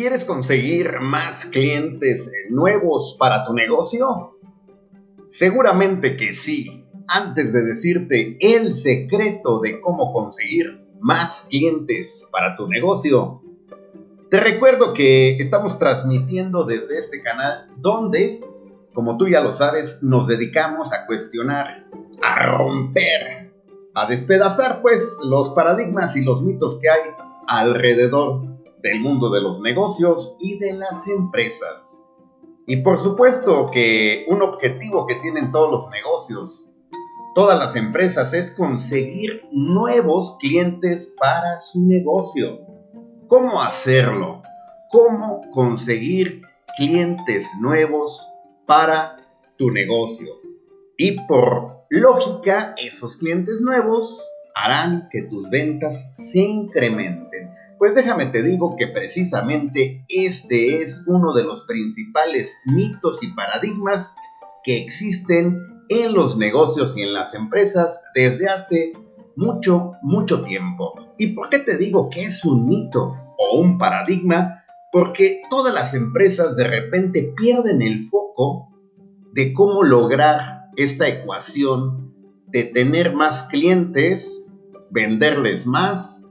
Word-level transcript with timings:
¿Quieres 0.00 0.24
conseguir 0.24 0.98
más 1.00 1.44
clientes 1.44 2.32
nuevos 2.48 3.16
para 3.18 3.44
tu 3.44 3.52
negocio? 3.52 4.38
Seguramente 5.28 6.16
que 6.16 6.32
sí. 6.32 6.86
Antes 7.06 7.52
de 7.52 7.60
decirte 7.64 8.38
el 8.40 8.72
secreto 8.72 9.60
de 9.60 9.78
cómo 9.82 10.14
conseguir 10.14 10.86
más 11.00 11.44
clientes 11.50 12.26
para 12.32 12.56
tu 12.56 12.66
negocio, 12.66 13.42
te 14.30 14.40
recuerdo 14.40 14.94
que 14.94 15.36
estamos 15.36 15.76
transmitiendo 15.76 16.64
desde 16.64 16.98
este 16.98 17.20
canal 17.20 17.66
donde, 17.76 18.40
como 18.94 19.18
tú 19.18 19.28
ya 19.28 19.42
lo 19.42 19.52
sabes, 19.52 19.98
nos 20.00 20.26
dedicamos 20.26 20.94
a 20.94 21.04
cuestionar, 21.04 21.84
a 22.22 22.56
romper, 22.56 23.52
a 23.94 24.06
despedazar 24.06 24.80
pues 24.80 25.18
los 25.22 25.50
paradigmas 25.50 26.16
y 26.16 26.24
los 26.24 26.40
mitos 26.40 26.78
que 26.80 26.88
hay 26.88 27.00
alrededor 27.46 28.49
del 28.82 29.00
mundo 29.00 29.30
de 29.30 29.40
los 29.40 29.60
negocios 29.60 30.36
y 30.38 30.58
de 30.58 30.72
las 30.72 31.06
empresas. 31.06 32.02
Y 32.66 32.76
por 32.76 32.98
supuesto 32.98 33.70
que 33.70 34.26
un 34.28 34.42
objetivo 34.42 35.06
que 35.06 35.16
tienen 35.16 35.50
todos 35.50 35.70
los 35.70 35.90
negocios, 35.90 36.72
todas 37.34 37.58
las 37.58 37.74
empresas, 37.76 38.32
es 38.32 38.52
conseguir 38.52 39.44
nuevos 39.50 40.36
clientes 40.38 41.12
para 41.18 41.58
su 41.58 41.82
negocio. 41.82 42.60
¿Cómo 43.28 43.60
hacerlo? 43.60 44.42
¿Cómo 44.90 45.50
conseguir 45.50 46.42
clientes 46.76 47.48
nuevos 47.60 48.26
para 48.66 49.16
tu 49.56 49.70
negocio? 49.70 50.32
Y 50.96 51.12
por 51.26 51.86
lógica, 51.88 52.74
esos 52.76 53.16
clientes 53.16 53.60
nuevos 53.60 54.20
harán 54.54 55.08
que 55.10 55.22
tus 55.22 55.48
ventas 55.50 56.12
se 56.16 56.40
incrementen. 56.40 57.59
Pues 57.80 57.94
déjame 57.94 58.26
te 58.26 58.42
digo 58.42 58.76
que 58.76 58.88
precisamente 58.88 60.04
este 60.10 60.82
es 60.82 61.02
uno 61.06 61.32
de 61.32 61.44
los 61.44 61.64
principales 61.64 62.54
mitos 62.66 63.22
y 63.22 63.28
paradigmas 63.28 64.16
que 64.62 64.76
existen 64.76 65.58
en 65.88 66.12
los 66.12 66.36
negocios 66.36 66.94
y 66.98 67.00
en 67.04 67.14
las 67.14 67.32
empresas 67.32 68.02
desde 68.14 68.50
hace 68.50 68.92
mucho, 69.34 69.92
mucho 70.02 70.44
tiempo. 70.44 70.92
¿Y 71.16 71.28
por 71.28 71.48
qué 71.48 71.60
te 71.60 71.78
digo 71.78 72.10
que 72.10 72.20
es 72.20 72.44
un 72.44 72.66
mito 72.66 73.16
o 73.38 73.58
un 73.58 73.78
paradigma? 73.78 74.62
Porque 74.92 75.40
todas 75.48 75.72
las 75.72 75.94
empresas 75.94 76.56
de 76.56 76.64
repente 76.64 77.32
pierden 77.34 77.80
el 77.80 78.04
foco 78.10 78.68
de 79.32 79.54
cómo 79.54 79.84
lograr 79.84 80.66
esta 80.76 81.08
ecuación 81.08 82.14
de 82.46 82.64
tener 82.64 83.14
más 83.14 83.44
clientes, 83.44 84.52
venderles 84.90 85.66
más 85.66 86.26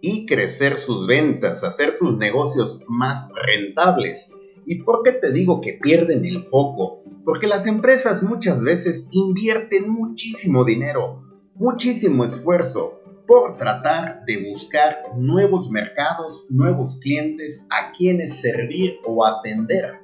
y 0.00 0.26
crecer 0.26 0.78
sus 0.78 1.06
ventas, 1.06 1.64
hacer 1.64 1.94
sus 1.94 2.16
negocios 2.16 2.80
más 2.86 3.28
rentables. 3.46 4.30
¿Y 4.66 4.82
por 4.82 5.02
qué 5.02 5.12
te 5.12 5.32
digo 5.32 5.60
que 5.60 5.74
pierden 5.74 6.24
el 6.24 6.42
foco? 6.42 7.02
Porque 7.24 7.46
las 7.46 7.66
empresas 7.66 8.22
muchas 8.22 8.62
veces 8.62 9.08
invierten 9.10 9.90
muchísimo 9.90 10.64
dinero, 10.64 11.22
muchísimo 11.54 12.24
esfuerzo 12.24 13.00
por 13.26 13.58
tratar 13.58 14.24
de 14.26 14.50
buscar 14.50 14.96
nuevos 15.16 15.70
mercados, 15.70 16.46
nuevos 16.48 16.98
clientes 17.00 17.66
a 17.70 17.92
quienes 17.92 18.40
servir 18.40 18.98
o 19.04 19.24
atender. 19.24 20.00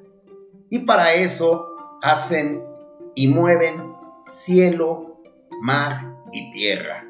Y 0.69 0.79
para 0.79 1.15
eso 1.15 1.67
hacen 2.01 2.63
y 3.15 3.27
mueven 3.27 3.93
cielo, 4.31 5.19
mar 5.61 6.17
y 6.31 6.51
tierra. 6.51 7.05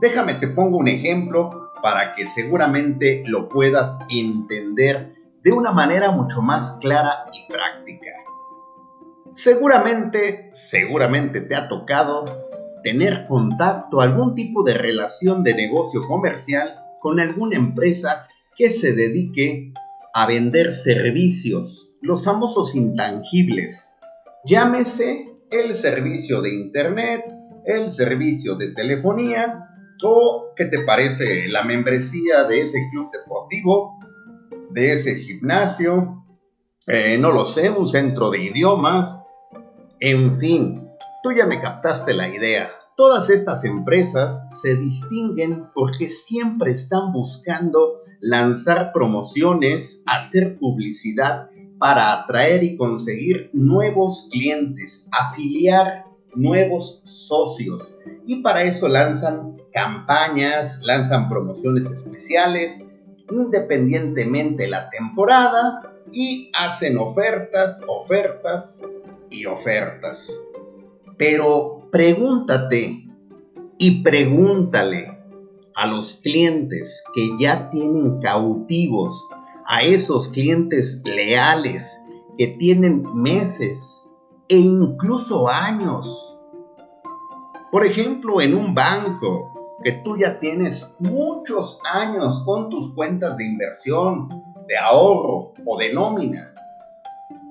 Déjame 0.00 0.34
te 0.34 0.48
pongo 0.48 0.76
un 0.76 0.88
ejemplo 0.88 1.63
para 1.84 2.14
que 2.14 2.24
seguramente 2.24 3.24
lo 3.26 3.50
puedas 3.50 3.98
entender 4.08 5.16
de 5.42 5.52
una 5.52 5.70
manera 5.70 6.10
mucho 6.12 6.40
más 6.40 6.78
clara 6.80 7.26
y 7.30 7.46
práctica. 7.52 8.10
Seguramente, 9.34 10.48
seguramente 10.54 11.42
te 11.42 11.54
ha 11.54 11.68
tocado 11.68 12.24
tener 12.82 13.26
contacto, 13.26 14.00
algún 14.00 14.34
tipo 14.34 14.64
de 14.64 14.72
relación 14.72 15.44
de 15.44 15.52
negocio 15.52 16.08
comercial 16.08 16.74
con 17.02 17.20
alguna 17.20 17.58
empresa 17.58 18.28
que 18.56 18.70
se 18.70 18.94
dedique 18.94 19.74
a 20.14 20.26
vender 20.26 20.72
servicios, 20.72 21.98
los 22.00 22.24
famosos 22.24 22.74
intangibles. 22.74 23.94
Llámese 24.46 25.34
el 25.50 25.74
servicio 25.74 26.40
de 26.40 26.54
internet, 26.54 27.26
el 27.66 27.90
servicio 27.90 28.54
de 28.54 28.72
telefonía 28.72 29.68
¿O 30.06 30.52
qué 30.54 30.66
te 30.66 30.80
parece 30.80 31.48
la 31.48 31.62
membresía 31.62 32.44
de 32.44 32.60
ese 32.60 32.78
club 32.90 33.10
deportivo, 33.10 33.98
de 34.70 34.92
ese 34.92 35.14
gimnasio? 35.14 36.26
Eh, 36.86 37.16
no 37.18 37.32
lo 37.32 37.46
sé, 37.46 37.70
un 37.70 37.88
centro 37.88 38.28
de 38.28 38.44
idiomas. 38.44 39.24
En 40.00 40.34
fin, 40.34 40.90
tú 41.22 41.32
ya 41.32 41.46
me 41.46 41.58
captaste 41.58 42.12
la 42.12 42.28
idea. 42.28 42.68
Todas 42.98 43.30
estas 43.30 43.64
empresas 43.64 44.42
se 44.60 44.76
distinguen 44.76 45.68
porque 45.74 46.10
siempre 46.10 46.72
están 46.72 47.10
buscando 47.10 48.02
lanzar 48.20 48.92
promociones, 48.92 50.02
hacer 50.04 50.58
publicidad 50.58 51.48
para 51.78 52.12
atraer 52.12 52.62
y 52.62 52.76
conseguir 52.76 53.48
nuevos 53.54 54.28
clientes, 54.30 55.06
afiliar 55.10 56.04
nuevos 56.34 57.00
socios. 57.06 57.98
Y 58.26 58.42
para 58.42 58.64
eso 58.64 58.86
lanzan 58.88 59.63
campañas, 59.74 60.78
lanzan 60.82 61.28
promociones 61.28 61.84
especiales, 61.90 62.82
independientemente 63.30 64.68
la 64.68 64.88
temporada, 64.88 65.92
y 66.12 66.50
hacen 66.54 66.96
ofertas, 66.96 67.82
ofertas 67.88 68.80
y 69.30 69.46
ofertas. 69.46 70.32
Pero 71.18 71.88
pregúntate 71.90 73.08
y 73.78 74.02
pregúntale 74.02 75.18
a 75.74 75.86
los 75.86 76.14
clientes 76.16 77.02
que 77.12 77.30
ya 77.38 77.68
tienen 77.70 78.20
cautivos, 78.20 79.28
a 79.66 79.82
esos 79.82 80.28
clientes 80.28 81.02
leales 81.04 81.90
que 82.38 82.46
tienen 82.46 83.02
meses 83.14 83.78
e 84.48 84.56
incluso 84.56 85.48
años. 85.48 86.36
Por 87.72 87.84
ejemplo, 87.84 88.40
en 88.40 88.54
un 88.54 88.72
banco, 88.72 89.53
que 89.84 89.92
tú 89.92 90.16
ya 90.16 90.38
tienes 90.38 90.90
muchos 90.98 91.78
años 91.84 92.42
con 92.46 92.70
tus 92.70 92.94
cuentas 92.94 93.36
de 93.36 93.44
inversión, 93.44 94.30
de 94.66 94.78
ahorro 94.78 95.52
o 95.66 95.78
de 95.78 95.92
nómina, 95.92 96.54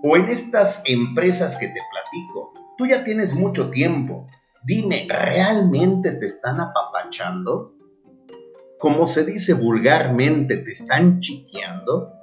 o 0.01 0.17
en 0.17 0.29
estas 0.29 0.81
empresas 0.85 1.55
que 1.57 1.67
te 1.67 1.79
platico, 1.91 2.53
tú 2.75 2.87
ya 2.87 3.03
tienes 3.03 3.35
mucho 3.35 3.69
tiempo. 3.69 4.27
Dime, 4.63 5.05
¿realmente 5.07 6.11
te 6.13 6.25
están 6.25 6.59
apapachando? 6.59 7.75
Como 8.79 9.05
se 9.05 9.23
dice 9.25 9.53
vulgarmente, 9.53 10.57
¿te 10.57 10.71
están 10.71 11.19
chiqueando? 11.19 12.13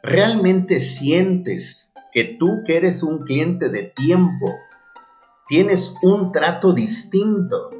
¿Realmente 0.00 0.80
sientes 0.80 1.92
que 2.12 2.36
tú 2.38 2.62
que 2.66 2.76
eres 2.76 3.02
un 3.02 3.24
cliente 3.24 3.68
de 3.68 3.82
tiempo, 3.82 4.54
tienes 5.48 5.96
un 6.02 6.30
trato 6.30 6.72
distinto 6.72 7.79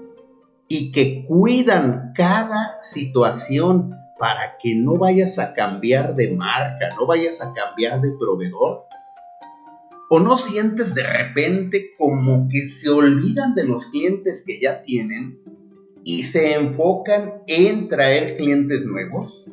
y 0.73 0.93
que 0.93 1.25
cuidan 1.25 2.13
cada 2.15 2.79
situación 2.81 3.91
para 4.21 4.57
que 4.63 4.77
no 4.77 4.99
vayas 4.99 5.41
a 5.41 5.53
cambiar 5.53 6.15
de 6.15 6.31
marca, 6.31 6.91
no 6.97 7.09
vayas 7.09 7.43
a 7.43 7.53
cambiar 7.53 8.01
de 8.01 8.13
proveedor? 8.13 8.85
¿O 10.09 10.21
no 10.21 10.39
sientes 10.39 10.95
de 10.95 11.03
repente 11.03 11.91
como 11.99 12.49
que 12.49 12.69
se 12.69 12.89
olvidan 12.89 13.57
de 13.57 13.65
los 13.65 13.89
clientes 13.89 14.45
que 14.47 14.61
ya 14.61 14.83
tienen 14.83 15.41
y 16.05 16.23
se 16.23 16.55
enfocan 16.55 17.43
en 17.49 17.89
traer 17.89 18.37
clientes 18.37 18.87
nuevos? 18.87 19.47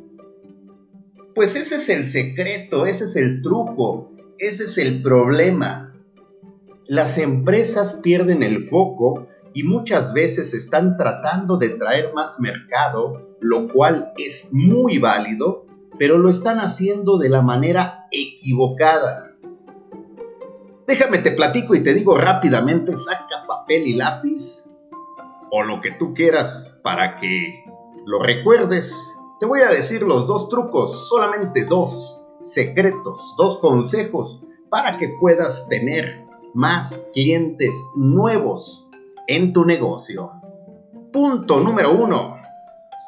Pues 1.34 1.56
ese 1.56 1.78
es 1.78 1.90
el 1.90 2.06
secreto, 2.06 2.86
ese 2.86 3.06
es 3.06 3.16
el 3.16 3.42
truco, 3.42 4.12
ese 4.38 4.66
es 4.66 4.78
el 4.78 5.02
problema. 5.02 5.96
Las 6.86 7.18
empresas 7.18 7.96
pierden 8.04 8.44
el 8.44 8.70
foco 8.70 9.28
y 9.58 9.64
muchas 9.64 10.14
veces 10.14 10.54
están 10.54 10.98
tratando 10.98 11.58
de 11.58 11.70
traer 11.70 12.14
más 12.14 12.40
mercado, 12.40 13.36
lo 13.42 13.68
cual 13.70 14.14
es 14.16 14.50
muy 14.52 15.00
válido, 15.00 15.66
pero 15.98 16.20
lo 16.20 16.30
están 16.30 16.60
haciendo 16.60 17.18
de 17.18 17.30
la 17.30 17.42
manera 17.42 18.06
equivocada. 18.12 19.32
Déjame 20.86 21.18
te 21.18 21.32
platico 21.32 21.74
y 21.74 21.82
te 21.82 21.96
digo 21.96 22.16
rápidamente, 22.16 22.96
saca 22.98 23.48
papel 23.48 23.88
y 23.88 23.94
lápiz 23.96 24.64
o 25.50 25.64
lo 25.64 25.82
que 25.82 25.90
tú 25.94 26.14
quieras 26.14 26.78
para 26.84 27.20
que 27.20 27.64
lo 28.06 28.22
recuerdes. 28.22 28.94
Te 29.40 29.48
voy 29.48 29.62
a 29.62 29.70
decir 29.70 30.04
los 30.04 30.28
dos 30.28 30.50
trucos, 30.50 31.10
solamente 31.10 31.66
dos 31.66 32.24
secretos, 32.46 33.34
dos 33.40 33.58
consejos 33.58 34.40
para 34.70 35.00
que 35.00 35.16
puedas 35.20 35.68
tener 35.68 36.28
más 36.54 37.02
clientes 37.12 37.90
nuevos 37.96 38.87
en 39.28 39.54
tu 39.54 39.66
negocio. 39.66 40.32
Punto 41.12 41.60
número 41.60 41.92
uno. 41.92 42.38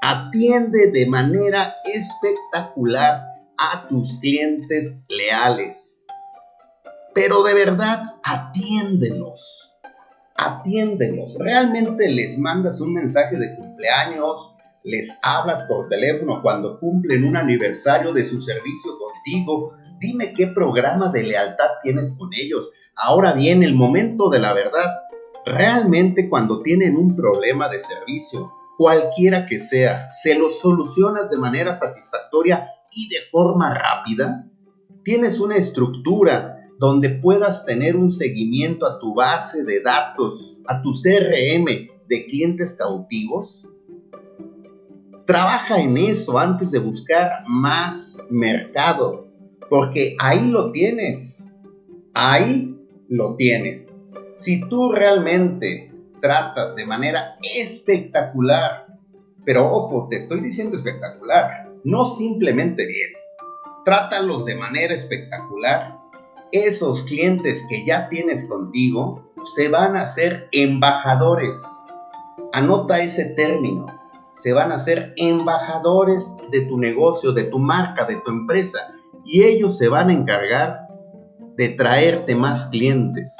Atiende 0.02 0.92
de 0.92 1.08
manera 1.08 1.76
espectacular 1.86 3.26
a 3.58 3.88
tus 3.88 4.18
clientes 4.20 5.04
leales. 5.10 6.06
Pero 7.14 7.44
de 7.44 7.54
verdad, 7.54 8.04
atiéndelos. 8.24 9.74
Atiéndelos. 10.36 11.38
Realmente 11.40 12.10
les 12.10 12.38
mandas 12.38 12.80
un 12.80 12.94
mensaje 12.94 13.36
de 13.38 13.56
cumpleaños, 13.58 14.56
les 14.84 15.12
hablas 15.22 15.64
por 15.64 15.90
teléfono 15.90 16.42
cuando 16.42 16.80
cumplen 16.80 17.26
un 17.26 17.36
aniversario 17.36 18.14
de 18.14 18.24
su 18.24 18.42
servicio 18.42 18.92
contigo. 18.98 19.74
Dime 20.00 20.34
qué 20.34 20.48
programa 20.48 21.12
de 21.12 21.24
lealtad 21.24 21.72
tienes 21.84 22.12
con 22.18 22.30
ellos. 22.34 22.72
Ahora 22.96 23.34
viene 23.34 23.66
el 23.66 23.76
momento 23.76 24.30
de 24.30 24.40
la 24.40 24.54
verdad. 24.54 25.09
Realmente 25.46 26.30
cuando 26.30 26.62
tienen 26.62 26.96
un 26.96 27.16
problema 27.16 27.70
de 27.70 27.80
servicio, 27.80 28.52
cualquiera 28.78 29.46
que 29.46 29.60
sea, 29.60 30.12
se 30.12 30.36
lo 30.36 30.50
solucionas 30.50 31.30
de 31.30 31.38
manera 31.38 31.78
satisfactoria 31.78 32.70
y 32.92 33.10
de 33.10 33.22
forma 33.32 33.74
rápida. 33.74 34.48
Tienes 35.04 35.40
una 35.40 35.56
estructura 35.56 36.60
donde 36.78 37.10
puedas 37.10 37.66
tener 37.66 37.98
un 37.98 38.10
seguimiento 38.10 38.86
a 38.86 39.00
tu 39.00 39.14
base 39.14 39.64
de 39.64 39.82
datos, 39.82 40.62
a 40.66 40.82
tu 40.82 40.94
CRM 40.94 41.66
de 42.08 42.26
clientes 42.26 42.74
cautivos. 42.74 43.68
Trabaja 45.26 45.80
en 45.82 45.98
eso 45.98 46.40
antes 46.40 46.72
de 46.72 46.80
buscar 46.80 47.44
más 47.48 48.18
mercado, 48.30 49.28
porque 49.70 50.16
ahí 50.20 50.50
lo 50.50 50.72
tienes. 50.72 51.44
Ahí 52.14 52.78
lo 53.10 53.36
tienes. 53.36 53.99
Si 54.40 54.62
tú 54.70 54.94
realmente 54.94 55.92
tratas 56.22 56.76
de 56.76 56.86
manera 56.86 57.36
espectacular, 57.44 58.88
pero 59.46 59.66
ojo, 59.66 60.08
te 60.10 60.16
estoy 60.16 60.40
diciendo 60.40 60.78
espectacular, 60.78 61.70
no 61.84 62.06
simplemente 62.06 62.86
bien. 62.86 63.12
Trátalos 63.84 64.46
de 64.46 64.56
manera 64.56 64.94
espectacular. 64.94 65.98
Esos 66.54 67.04
clientes 67.04 67.64
que 67.70 67.86
ya 67.86 68.08
tienes 68.08 68.46
contigo 68.46 69.30
se 69.56 69.68
van 69.68 69.98
a 69.98 70.04
hacer 70.04 70.48
embajadores. 70.54 71.58
Anota 72.54 73.02
ese 73.02 73.26
término 73.26 73.88
se 74.32 74.54
van 74.54 74.72
a 74.72 74.80
ser 74.80 75.14
embajadores 75.18 76.34
de 76.50 76.62
tu 76.62 76.78
negocio, 76.78 77.34
de 77.34 77.44
tu 77.44 77.60
marca, 77.60 78.06
de 78.06 78.16
tu 78.16 78.32
empresa. 78.32 78.96
Y 79.26 79.44
ellos 79.44 79.78
se 79.78 79.90
van 79.90 80.10
a 80.10 80.14
encargar 80.14 80.88
de 81.58 81.70
traerte 81.70 82.36
más 82.36 82.68
clientes 82.68 83.36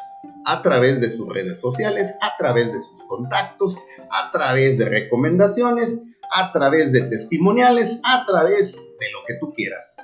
a 0.46 0.62
través 0.62 1.00
de 1.02 1.10
sus 1.10 1.28
redes 1.28 1.60
sociales, 1.60 2.16
a 2.22 2.38
través 2.38 2.72
de 2.72 2.80
sus 2.80 3.04
contactos, 3.04 3.78
a 4.10 4.32
través 4.32 4.78
de 4.78 4.86
recomendaciones, 4.86 6.02
a 6.32 6.52
través 6.52 6.92
de 6.92 7.02
testimoniales, 7.02 8.00
a 8.04 8.26
través 8.26 8.76
de 9.00 9.12
lo 9.12 9.20
que 9.28 9.36
tú 9.40 9.54
quieras. 9.54 9.98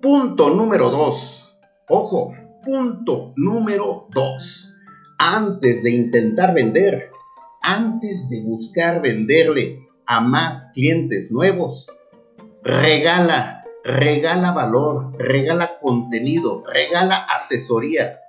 Punto 0.00 0.50
número 0.50 0.90
2. 0.90 1.56
Ojo, 1.88 2.34
punto 2.64 3.32
número 3.36 4.06
2. 4.10 4.74
Antes 5.18 5.82
de 5.82 5.90
intentar 5.90 6.54
vender, 6.54 7.10
antes 7.62 8.28
de 8.28 8.42
buscar 8.42 9.02
venderle 9.02 9.88
a 10.06 10.20
más 10.20 10.70
clientes 10.72 11.32
nuevos, 11.32 11.90
regala, 12.62 13.64
regala 13.82 14.52
valor, 14.52 15.12
regala 15.18 15.78
contenido, 15.80 16.62
regala 16.72 17.16
asesoría. 17.16 18.20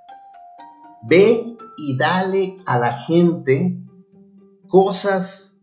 Ve 1.04 1.56
y 1.78 1.98
dale 1.98 2.58
a 2.66 2.78
la 2.78 3.00
gente 3.00 3.78
cosas 4.68 5.56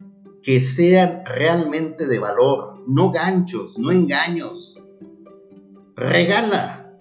que 0.43 0.61
sean 0.61 1.23
realmente 1.27 2.07
de 2.07 2.19
valor, 2.19 2.83
no 2.87 3.11
ganchos, 3.11 3.79
no 3.79 3.91
engaños. 3.91 4.81
Regala, 5.97 6.97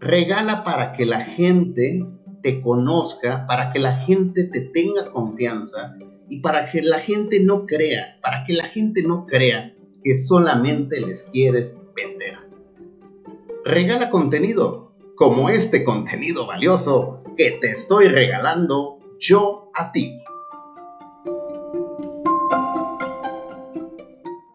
regala 0.00 0.64
para 0.64 0.92
que 0.92 1.04
la 1.04 1.20
gente 1.20 2.06
te 2.42 2.60
conozca, 2.60 3.46
para 3.46 3.72
que 3.72 3.78
la 3.78 3.96
gente 3.98 4.44
te 4.44 4.60
tenga 4.60 5.10
confianza 5.12 5.94
y 6.28 6.40
para 6.40 6.70
que 6.70 6.82
la 6.82 6.98
gente 6.98 7.40
no 7.40 7.66
crea, 7.66 8.18
para 8.22 8.44
que 8.44 8.54
la 8.54 8.64
gente 8.64 9.02
no 9.02 9.26
crea 9.26 9.74
que 10.02 10.20
solamente 10.20 11.00
les 11.00 11.24
quieres 11.24 11.78
vender. 11.94 12.38
Regala 13.64 14.10
contenido, 14.10 14.92
como 15.14 15.50
este 15.50 15.84
contenido 15.84 16.46
valioso 16.46 17.21
que 17.36 17.52
te 17.60 17.72
estoy 17.72 18.08
regalando 18.08 18.98
yo 19.18 19.70
a 19.74 19.90
ti. 19.92 20.21